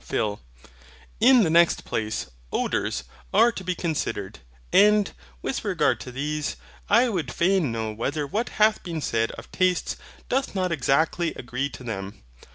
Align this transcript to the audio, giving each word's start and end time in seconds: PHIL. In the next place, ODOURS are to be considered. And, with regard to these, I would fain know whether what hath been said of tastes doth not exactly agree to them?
PHIL. 0.03 0.41
In 1.19 1.43
the 1.43 1.51
next 1.51 1.85
place, 1.85 2.31
ODOURS 2.51 3.03
are 3.35 3.51
to 3.51 3.63
be 3.63 3.75
considered. 3.75 4.39
And, 4.73 5.11
with 5.43 5.63
regard 5.63 5.99
to 5.99 6.11
these, 6.11 6.55
I 6.89 7.07
would 7.07 7.31
fain 7.31 7.71
know 7.71 7.91
whether 7.91 8.25
what 8.25 8.49
hath 8.57 8.81
been 8.81 9.01
said 9.01 9.29
of 9.33 9.51
tastes 9.51 9.97
doth 10.27 10.55
not 10.55 10.71
exactly 10.71 11.35
agree 11.35 11.69
to 11.69 11.83
them? 11.83 12.23